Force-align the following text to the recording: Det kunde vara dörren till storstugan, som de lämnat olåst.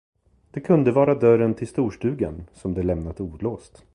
Det 0.51 0.61
kunde 0.61 0.91
vara 0.91 1.15
dörren 1.15 1.53
till 1.53 1.67
storstugan, 1.67 2.45
som 2.53 2.73
de 2.73 2.83
lämnat 2.83 3.21
olåst. 3.21 3.85